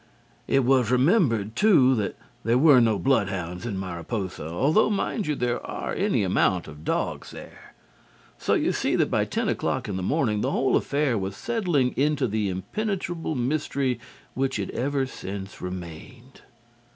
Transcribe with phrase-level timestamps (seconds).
[0.47, 5.63] It was remembered, too, that there were no bloodhounds in Mariposa, although, mind you, there
[5.63, 7.75] are any amount of dogs there.
[8.39, 11.91] So you see that by ten o'clock in the morning the whole affair was settling
[11.95, 13.99] into the impenetrable mystery
[14.33, 16.41] which it ever since remained.